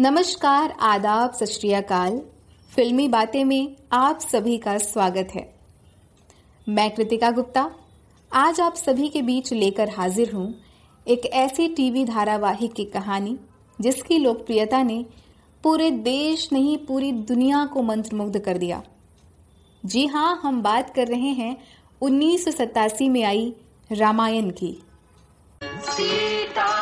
[0.00, 2.24] नमस्कार, आदाब, सत
[2.76, 5.54] फिल्मी बातें में आप सभी का स्वागत है।
[6.68, 7.70] मैं कृतिका गुप्ता।
[8.32, 10.54] आज आप सभी के बीच लेकर हाजिर हूँ
[11.08, 13.36] एक ऐसी टीवी धारावाहिक की कहानी,
[13.80, 15.06] जिसकी लोकप्रियता ने
[15.62, 18.82] पूरे देश नहीं, पूरी दुनिया को मंत्रमुग्ध कर दिया।
[19.86, 21.56] जी हाँ, हम बात कर रहे हैं
[22.00, 23.54] उन्नीस सौ सतासी में आई
[23.92, 24.82] रामायण की।
[25.64, 26.79] सीताराम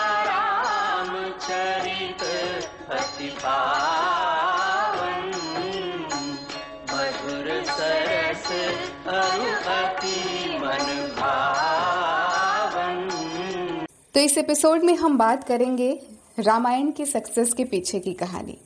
[14.14, 16.02] तो इस एपिसोड में हम बात करेंगे
[16.38, 18.58] रामायण की सक्सेस के पीछे की कहानी।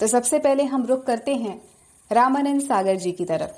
[0.00, 1.62] तो सबसे पहले हम रुक करते हैं
[2.12, 3.50] रामानंद सागर जी की तरफ़,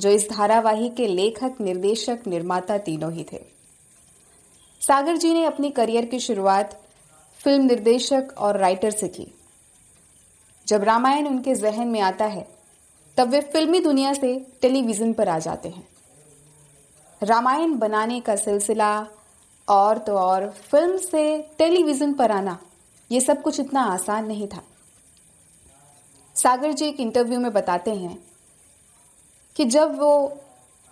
[0.00, 3.40] जो इस धारावाहिक के लेखक, निर्देशक, निर्माता तीनों ही थे।
[4.80, 6.80] सागर जी ने अपनी करियर की शुरुआत
[7.38, 9.33] फ़िल्म निर्देशक और राइटर से की।
[10.66, 12.46] जब रामायण उनके जहन में आता है,
[13.16, 15.86] तब वे फिल्मी दुनिया से टेलीविज़न पर आ जाते हैं।
[17.22, 19.06] रामायण बनाने का सिलसिला
[19.68, 22.58] और तो और फ़िल्म से टेलीविज़न पर आना
[23.10, 24.62] यह सब कुछ इतना आसान नहीं था।
[26.36, 28.18] सागर जी एक इंटरव्यू में बताते हैं
[29.56, 30.40] कि जब वो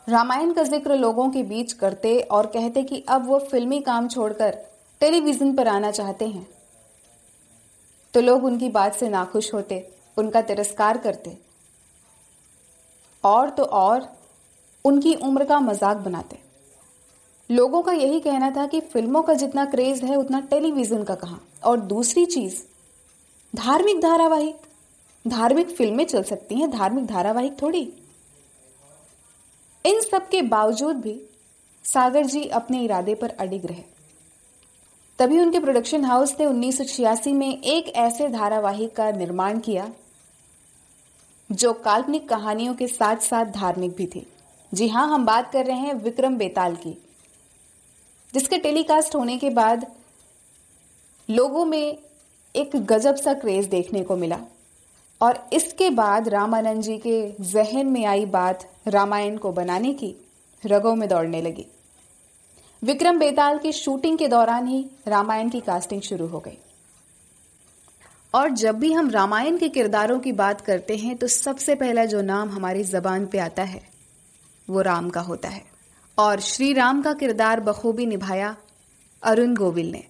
[0.06, 4.58] रामायण का ज़िक्र लोगों के बीच करते और कहते कि अब वो फिल्मी काम छोड़कर
[5.00, 6.46] टेलीविज़न पर आना चाहते हैं
[8.14, 11.38] तो लोग उनकी बात से नाखुश होते, उनका तिरस्कार करते।
[13.24, 14.16] और तो और,
[14.84, 16.38] उनकी उम्र का मज़ाक बनाते।
[17.50, 21.48] लोगों का यही कहना था कि फ़िल्मों का जितना क्रेज है, उतना टेलीविज़न का कहाँ?
[21.64, 22.62] और दूसरी चीज़,
[23.56, 24.56] धार्मिक धारावाहिक।
[25.28, 27.92] धार्मिक फ़िल्में चल सकती हैं, धार्मिक धारावाहिक थोड़ी।
[29.86, 31.22] इन सब के बावजूद भी
[31.84, 33.91] सागर जी अपने इरादे पर अडिग रहे।
[35.22, 39.86] तभी उनके प्रोडक्शन हाउस ने उन्नीस सौ छियासी में एक ऐसे धारावाहिक का निर्माण किया,
[41.50, 44.26] जो काल्पनिक कहानियों के साथ साथ धार्मिक भी थी।
[44.72, 46.96] जी हाँ, हम बात कर रहे हैं विक्रम बेताल की,
[48.34, 49.86] जिसके टेलीकास्ट होने के बाद
[51.28, 51.98] लोगों में
[52.54, 54.38] एक गजब सा क्रेज देखने को मिला।
[55.20, 60.14] और इसके बाद रामानंद जी के जहन में आई बात रामायण को बनाने की
[60.62, 61.66] रगों में दौड़ने लगी।
[62.82, 66.56] विक्रम बेताल की शूटिंग के दौरान ही रामायण की कास्टिंग शुरू हो गई।
[68.34, 72.22] और जब भी हम रामायण के किरदारों की बात करते हैं तो सबसे पहला जो
[72.22, 73.82] नाम हमारी जबान पे आता है
[74.68, 75.62] वो राम का होता है।
[76.18, 78.56] और श्री राम का किरदार बखूबी निभाया
[79.22, 80.04] अरुण गोविल ने।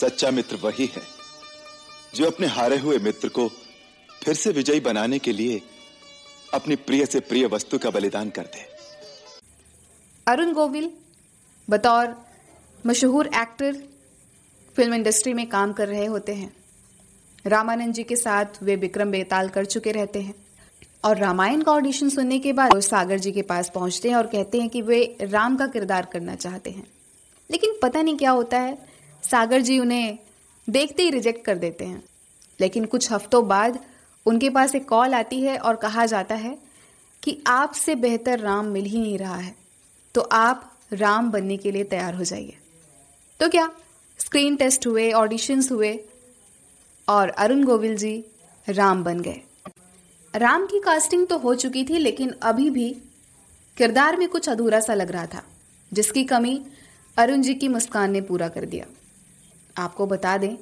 [0.00, 1.02] सच्चा मित्र वही है
[2.14, 3.48] जो अपने हारे हुए मित्र को
[4.24, 5.60] फिर से विजयी बनाने के लिए
[6.54, 8.66] अपनी प्रिय से प्रिय वस्तु का बलिदान कर दे
[10.26, 10.90] अरुण गोविल
[11.70, 12.14] बतौर
[12.86, 13.76] मशहूर एक्टर
[14.76, 16.52] फ़िल्म इंडस्ट्री में काम कर रहे होते हैं।
[17.46, 20.34] रामानंद जी के साथ वे विक्रम बेताल कर चुके रहते हैं
[21.04, 24.26] और रामायण का ऑडिशन सुनने के बाद वो सागर जी के पास पहुँचते हैं और
[24.26, 26.86] कहते हैं कि वे राम का किरदार करना चाहते हैं।
[27.50, 28.78] लेकिन पता नहीं क्या होता है,
[29.30, 30.18] सागर जी उन्हें
[30.68, 32.02] देखते ही रिजेक्ट कर देते हैं।
[32.60, 33.78] लेकिन कुछ हफ्तों बाद
[34.26, 36.58] उनके पास एक कॉल आती है और कहा जाता है
[37.22, 39.54] कि आपसे बेहतर राम मिल ही नहीं रहा है।
[40.14, 42.56] तो आप राम बनने के लिए तैयार हो जाइए।
[43.40, 43.70] तो क्या?
[44.18, 45.98] स्क्रीन टेस्ट हुए ऑडिशंस हुए,
[47.08, 48.24] और अरुण गोविल जी
[48.66, 49.40] राम बन गए।
[50.34, 52.90] राम की कास्टिंग तो हो चुकी थी, लेकिन अभी भी
[53.76, 55.42] किरदार में कुछ अधूरा सा लग रहा था,
[55.92, 56.60] जिसकी कमी
[57.16, 58.86] अरुण जी की मुस्कान ने पूरा कर दिया।
[59.76, 60.56] आपको बता दें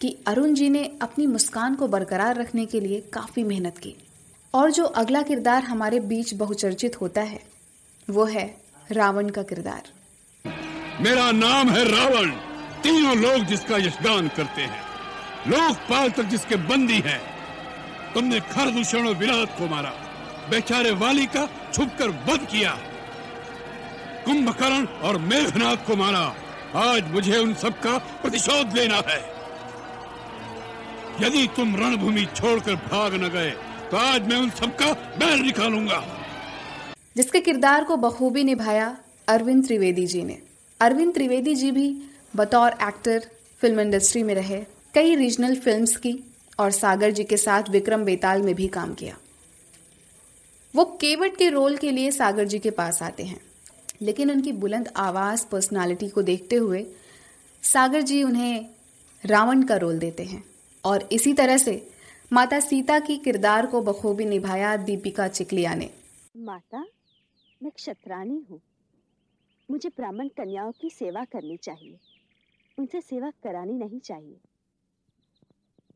[0.00, 3.94] कि अरुण जी ने अपनी मुस्कान को बरकरार रखने के लिए काफ़ी मेहनत की,
[4.54, 7.40] और जो अगला किरदार हमारे बीच बहुचर्चित होता है,
[8.08, 8.46] वो है
[8.92, 9.82] रावण का किरदार।
[11.00, 12.30] मेरा नाम है रावण।
[12.82, 14.80] तीनों लोग जिसका यशगान करते हैं।
[15.48, 17.20] लोकपाल तक जिसके बंदी हैं।
[18.14, 19.90] तुमने खर दूषण और विराट को मारा।
[20.50, 22.70] बेचारे वाली का छुपकर वध किया।
[24.24, 26.34] कुंभकर्ण और मेघनाथ को मारा।
[26.76, 29.20] आज मुझे उन सबका प्रतिशोध लेना है।
[31.20, 33.50] यदि तुम रणभूमि छोड़कर भाग न गए
[33.90, 36.04] तो आज मैं उन सबका बैल निकालूँगा।
[37.18, 38.96] जिसके किरदार को बखूबी निभाया
[39.28, 40.38] अरविंद त्रिवेदी जी ने।
[40.80, 41.86] अरविंद त्रिवेदी जी भी
[42.36, 43.24] बतौर एक्टर,
[43.60, 44.58] फ़िल्म इंडस्ट्री में रहे,
[44.94, 46.12] कई रीजनल फिल्म्स की
[46.58, 49.16] और सागर जी के साथ विक्रम बेताल में भी काम किया।
[50.74, 53.40] वो केवट के रोल के लिए सागर जी के पास आते हैं,
[54.02, 56.84] लेकिन उनकी बुलंद आवाज़ पर्सनालिटी को देखते हुए
[57.62, 58.66] सागर जी उन्हें
[59.24, 60.42] रावण का रोल देते हैं
[60.84, 61.88] और इसी तरह से
[62.32, 65.90] माता सीता की किरदार को बखूबी निभाया दीपिका चिकलिया ने।
[66.36, 66.84] माता
[67.62, 68.60] मैं क्षत्राणी हूँ।
[69.70, 71.98] मुझे ब्राह्मण कन्याओं की सेवा करनी चाहिए।
[72.78, 74.40] उनसे सेवा करानी नहीं चाहिए।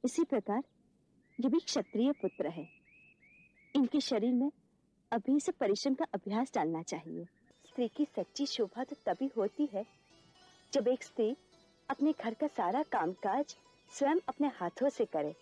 [0.05, 0.63] इसी प्रकार,
[1.41, 2.69] ये भी क्षत्रिय पुत्र है।
[3.77, 4.51] इनके शरीर में
[5.13, 7.25] अभी से परिश्रम का अभ्यास डालना चाहिए।
[7.67, 9.87] स्त्री की सच्ची शोभा तो तभी होती है,
[10.73, 11.37] जब एक स्त्री
[11.91, 13.57] अपने घर का सारा कामकाज
[13.91, 15.35] स्वयं अपने हाथों से करे,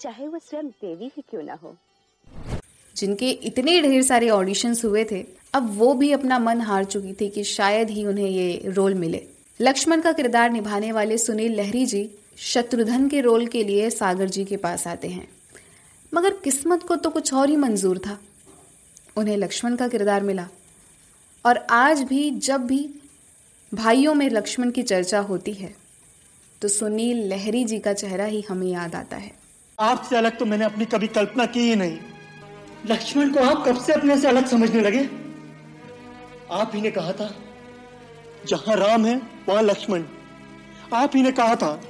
[0.00, 1.76] चाहे वो स्वयं देवी ही क्यों ना हो।
[2.96, 5.24] जिनके इतने ढेर सारे ऑडिशंस हुए थे,
[5.54, 9.22] अब वो भी अपना मन हार चुकी थी कि शायद ही उन्हें ये रोल मिले।
[9.60, 12.08] लक्ष्मण का किरदार निभाने वाले सुनील लहरी जी
[12.38, 15.28] शत्रुघ्न के रोल के लिए सागर जी के पास आते हैं।
[16.12, 18.18] मगर किस्मत को तो कुछ और ही मंजूर था।
[19.16, 20.48] उन्हें लक्ष्मण का किरदार मिला।
[21.44, 22.88] और आज भी, जब भी
[23.72, 25.74] भाइयों में लक्ष्मण की चर्चा होती है
[26.62, 29.30] तो सुनील लहरी जी का चेहरा ही हमें याद आता है।
[29.78, 31.98] आपसे अलग तो मैंने अपनी कभी कल्पना की ही नहीं।
[32.86, 35.08] लक्ष्मण को आप कब से अपने से अलग समझने लगे?
[36.52, 37.30] आप ही ने कहा था,
[38.48, 40.02] जहाँ राम है, वहाँ लक्ष्मण।
[40.92, 41.80] आप ही ने कहा था,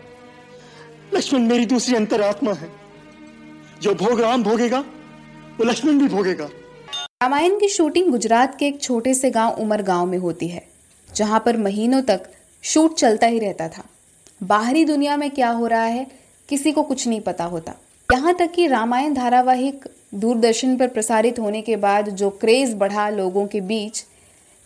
[1.15, 2.69] लक्ष्मण मेरी दूसरी अंतरात्मा है।
[3.83, 9.15] जो भोग राम भोगेगा, वो लक्ष्मण भी भोगेगा। रामायण की शूटिंग गुजरात के एक छोटे
[9.15, 10.67] से गाँव उमर गाँव में होती है,
[11.09, 12.29] जहाँ पर महीनों तक
[12.65, 13.85] शूट चलता ही रहता था।
[14.43, 16.07] बाहरी दुनिया में क्या हो रहा है,
[16.49, 17.75] किसी को कुछ नहीं पता होता।
[18.09, 23.47] यहाँ तक कि रामायण धारावाहिक दूरदर्शन पर प्रसारित होने के बाद जो क्रेज बढ़ा लोगों
[23.47, 24.05] के बीच,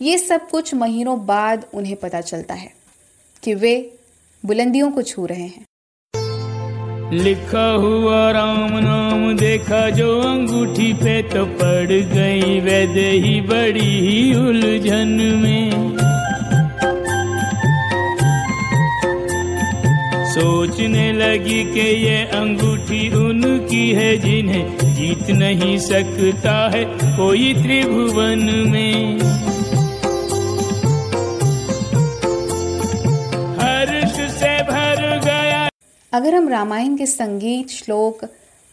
[0.01, 2.71] ये सब कुछ महीनों बाद उन्हें पता चलता है
[3.43, 3.93] कि वे
[4.45, 5.65] बुलंदियों को छू रहे हैं।
[7.13, 14.33] लिखा हुआ राम नाम देखा जो अंगूठी पे तो पड़ गई वैदे ही बड़ी ही
[14.35, 15.07] उलझन
[15.43, 15.71] में।
[20.37, 26.83] सोचने लगी कि ये अंगूठी उनकी है जिन्हें जीत नहीं सकता है
[27.17, 29.19] कोई त्रिभुवन में।
[36.13, 38.21] अगर हम रामायण के संगीत, श्लोक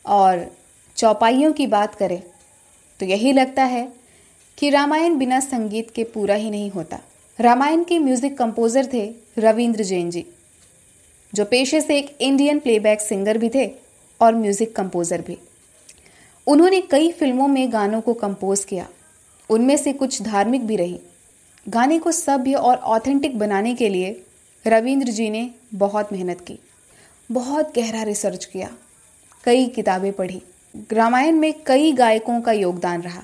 [0.05, 0.46] और
[0.96, 2.20] चौपाइयों की बात करें
[3.00, 3.88] तो यही लगता है
[4.58, 7.00] कि रामायण बिना संगीत के पूरा ही नहीं होता।
[7.38, 9.05] रामायण के म्यूज़िक कंपोजर थे
[9.38, 10.26] रविंद्र जैन जी।
[11.35, 13.67] जो पेशे से एक इंडियन प्लेबैक सिंगर भी थे
[14.21, 15.37] और म्यूज़िक कंपोजर भी।
[16.47, 18.87] उन्होंने कई फ़िल्मों में गानों को कंपोज किया।
[19.51, 20.99] उनमें से कुछ धार्मिक भी रही।
[21.67, 24.21] गाने को सभ्य और ऑथेंटिक बनाने के लिए
[24.65, 26.59] रविंद्र जी ने बहुत मेहनत की,
[27.31, 28.71] बहुत गहरा रिसर्च किया,
[29.45, 30.43] कई किताबें पढ़ी।
[30.93, 33.23] रामायण में कई गायकों का योगदान रहा,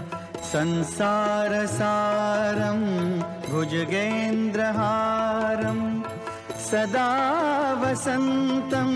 [0.41, 3.19] संसारसारं,
[3.51, 6.01] भुजगेन्द्रहारं
[6.71, 8.91] सदा वसन्तं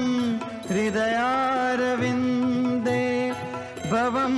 [0.73, 3.31] हृदयारविन्दे
[3.91, 4.35] भवं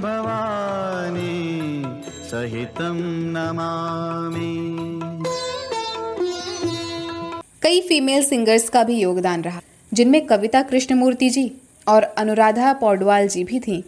[0.00, 1.84] भवानी,
[2.30, 4.56] सहितं नमामि।
[7.62, 9.60] कई फीमेल सिंगर्स का भी योगदान रहा।
[9.94, 11.52] जिनमें कविता कृष्णमूर्ति जी
[11.88, 13.82] और अनुराधा पौडवाल जी भी थीं।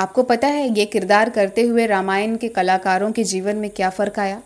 [0.00, 4.18] आपको पता है ये किरदार करते हुए रामायण के कलाकारों के जीवन में क्या फ़र्क
[4.18, 4.42] आया?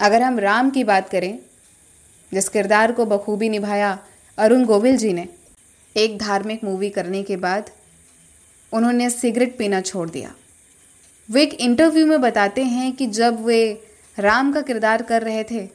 [0.00, 1.38] अगर हम राम की बात करें,
[2.32, 3.98] जिस किरदार को बखूबी निभाया
[4.38, 5.28] अरुण गोविल जी ने,
[5.96, 7.70] एक धार्मिक मूवी करने के बाद
[8.72, 10.34] उन्होंने सिगरेट पीना छोड़ दिया।
[11.30, 13.86] वे एक इंटरव्यू में बताते हैं कि जब वे
[14.18, 15.68] राम का किरदार कर रहे थे,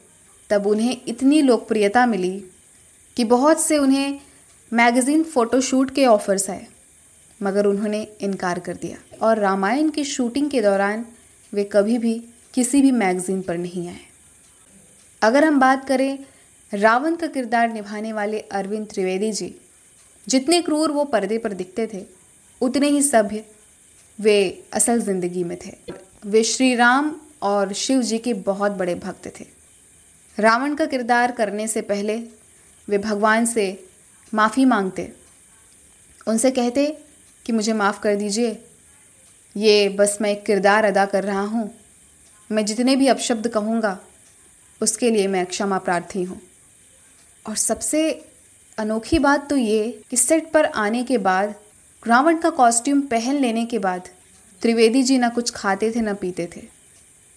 [0.50, 2.44] तब उन्हें इतनी लोकप्रियता मिली
[3.18, 4.20] कि बहुत से उन्हें
[4.74, 6.68] मैगज़ीन फ़ोटोशूट के ऑफर्स आए।
[7.42, 11.06] मगर उन्होंने इनकार कर दिया। और रामायण की शूटिंग के दौरान
[11.54, 12.14] वे कभी भी
[12.54, 14.00] किसी भी मैगज़ीन पर नहीं आए।
[15.22, 16.18] अगर हम बात करें
[16.72, 19.56] रावण का किरदार निभाने वाले अरविंद त्रिवेदी जी,
[20.28, 22.06] जितने क्रूर वो पर्दे पर दिखते थे,
[22.62, 23.44] उतने ही सभ्य
[24.20, 25.72] वे असल ज़िंदगी में थे।
[26.26, 29.46] वे श्री राम और शिव जी के बहुत बड़े भक्त थे।
[30.38, 32.18] रावण का किरदार करने से पहले
[32.88, 33.66] वे भगवान से
[34.34, 35.12] माफ़ी मांगते,
[36.28, 36.86] उनसे कहते
[37.50, 38.50] कि मुझे माफ़ कर दीजिए।
[39.56, 41.70] ये बस मैं एक किरदार अदा कर रहा हूँ।
[42.50, 43.98] मैं जितने भी अपशब्द कहूँगा,
[44.82, 46.40] उसके लिए मैं क्षमा प्रार्थी हूँ।
[47.46, 48.02] और सबसे
[48.78, 51.56] अनोखी बात तो ये कि सेट पर आने के बाद,
[52.04, 54.10] रावण का कॉस्ट्यूम पहन लेने के बाद,
[54.62, 56.62] त्रिवेदी जी ना कुछ खाते थे ना पीते थे।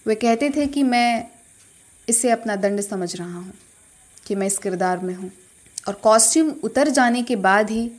[0.05, 1.27] वे कहते थे कि मैं
[2.07, 3.53] इसे अपना दंड समझ रहा हूँ,
[4.27, 5.31] कि मैं इस किरदार में हूँ।
[5.87, 7.91] और कॉस्ट्यूम उतर जाने के बाद ही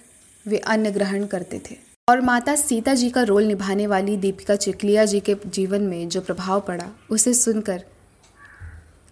[0.47, 5.05] वे अन्न ग्रहण करते थे। और माता सीता जी का रोल निभाने वाली दीपिका चिकलिया
[5.05, 7.85] जी के जीवन में जो प्रभाव पड़ा, उसे सुनकर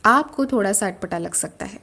[0.05, 1.79] आपको थोड़ा सा अटपटा लग सकता है।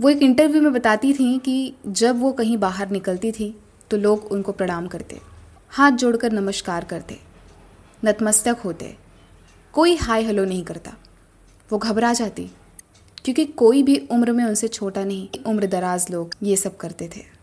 [0.00, 3.54] वो एक इंटरव्यू में बताती थी कि जब वो कहीं बाहर निकलती थी
[3.90, 5.20] तो लोग उनको प्रणाम करते,
[5.72, 7.18] हाथ जोड़कर नमस्कार करते,
[8.02, 8.94] नतमस्तक होते,
[9.74, 10.92] कोई हाय हेलो नहीं करता।
[11.70, 12.50] वो घबरा जाती,
[13.24, 17.35] क्योंकि कोई भी उम्र में उनसे छोटा नहीं उम्र दराज लोग ये सब करते थे।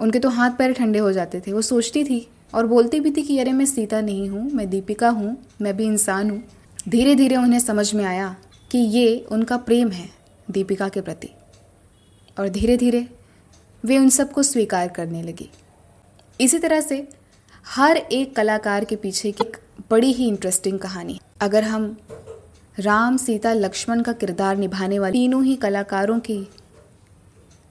[0.00, 3.22] उनके तो हाथ पैर ठंडे हो जाते थे। वो सोचती थी और बोलती भी थी
[3.22, 6.42] कि, अरे, मैं सीता नहीं हूँ, मैं दीपिका हूँ, मैं भी इंसान हूँ।
[6.88, 8.36] धीरे धीरे उन्हें समझ में आया
[8.72, 10.10] कि ये उनका प्रेम है
[10.50, 11.28] दीपिका के प्रति।
[12.38, 13.08] और धीरे धीरे
[13.84, 15.50] वे उन सबको स्वीकार करने लगी।
[16.40, 17.08] इसी तरह से
[17.66, 19.56] हर एक कलाकार के पीछे की एक
[19.90, 21.96] बड़ी ही इंटरेस्टिंग कहानी। अगर हम
[22.78, 26.48] राम, सीता, लक्ष्मण का किरदार निभाने वाले तीनों ही कलाकारों की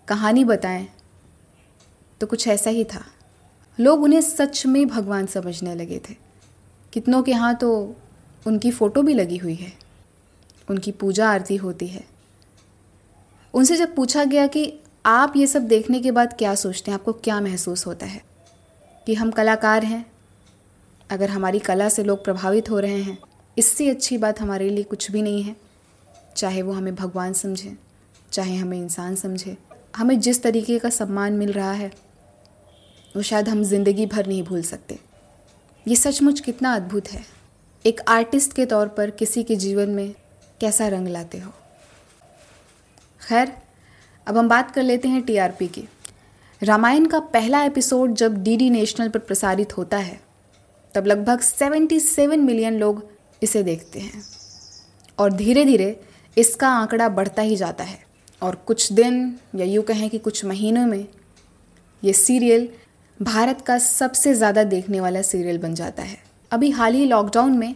[0.08, 0.88] कहानी बताएँ
[2.20, 3.06] तो कुछ ऐसा ही था।
[3.80, 6.16] लोग उन्हें सच में भगवान समझने लगे थे।
[6.94, 7.96] कितनों के यहाँ तो
[8.48, 9.74] उनकी फ़ोटो भी लगी हुई है।
[10.70, 12.04] उनकी पूजा आरती होती है।
[13.54, 17.14] उनसे जब पूछा गया कि आप ये सब देखने के बाद क्या सोचते हैं, आपको
[17.14, 18.24] क्या महसूस होता है?
[19.06, 20.12] कि हम कलाकार हैं।
[21.10, 23.18] अगर हमारी कला से लोग प्रभावित हो रहे हैं,
[23.58, 25.56] इससे अच्छी बात हमारे लिए कुछ भी नहीं है।
[26.36, 27.78] चाहे वो हमें भगवान समझे,
[28.32, 29.58] चाहे हमें इंसान समझे।
[29.96, 32.05] हमें जिस तरीके का सम्मान मिल रहा है
[33.16, 35.00] वो शायद हम ज़िंदगी भर नहीं भूल सकते।
[35.88, 37.26] ये सचमुच कितना अद्भुत है।
[37.86, 40.16] एक आर्टिस्ट के तौर पर किसी के जीवन में
[40.62, 41.52] कैसा रंग लाते हो।
[43.22, 43.52] खैर,
[44.28, 45.88] अब हम बात कर लेते हैं टीआरपी की।
[46.64, 50.20] रामायण का पहला एपिसोड जब डीडी नेशनल पर प्रसारित होता है,
[50.94, 53.10] तब लगभग 77 मिलियन लोग
[53.44, 54.24] इसे देखते हैं।
[55.20, 56.00] और धीरे धीरे
[56.38, 58.04] इसका आंकड़ा बढ़ता ही जाता है।
[58.42, 61.08] और कुछ दिन या यूँ कहें कि कुछ महीनों में
[62.04, 62.70] ये सीरियल
[63.20, 66.18] भारत का सबसे ज़्यादा देखने वाला सीरियल बन जाता है।
[66.52, 67.76] अभी हाल ही लॉकडाउन में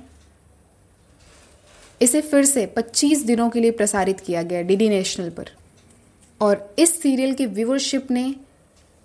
[2.01, 5.50] इसे फिर से 25 दिनों के लिए प्रसारित किया गया डीडी नेशनल पर।
[6.41, 8.34] और इस सीरियल के व्यूवरशिप ने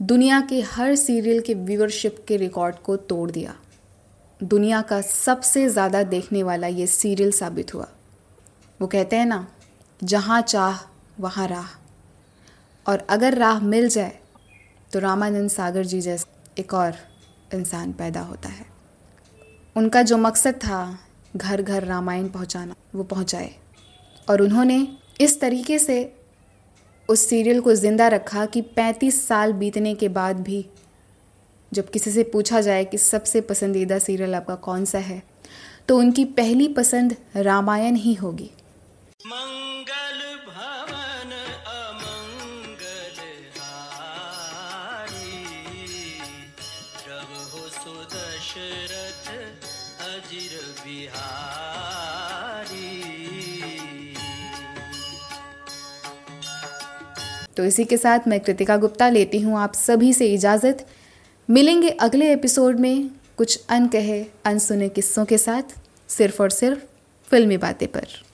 [0.00, 3.54] दुनिया के हर सीरियल के व्यूवरशिप के रिकॉर्ड को तोड़ दिया।
[4.40, 7.88] दुनिया का सबसे ज़्यादा देखने वाला ये सीरियल साबित हुआ।
[8.80, 9.46] वो कहते हैं ना,
[10.00, 10.78] जहाँ चाह,
[11.20, 11.68] वहाँ राह।
[12.86, 14.18] और अगर राह मिल जाए
[14.94, 16.96] तो रामानंद सागर जी जैसा एक और
[17.54, 18.66] इंसान पैदा होता है।
[19.76, 20.98] उनका जो मकसद था
[21.36, 23.50] घर घर रामायण पहुंचाना, वो पहुँचाए।
[24.28, 24.76] और उन्होंने
[25.20, 25.96] इस तरीके से
[27.08, 30.64] उस सीरियल को ज़िंदा रखा कि 35 साल बीतने के बाद भी
[31.72, 35.22] जब किसी से पूछा जाए कि सबसे पसंदीदा सीरियल आपका कौन सा है
[35.88, 38.50] तो उनकी पहली पसंद रामायण ही होगी।
[57.56, 60.86] तो इसी के साथ मैं कृतिका गुप्ता लेती हूँ आप सभी से इजाज़त।
[61.50, 65.62] मिलेंगे अगले एपिसोड में कुछ अनकहे, अनसुने किस्सों के साथ,
[66.08, 66.80] सिर्फ़ और सिर्फ़
[67.30, 68.24] फिल्मी बातें पर।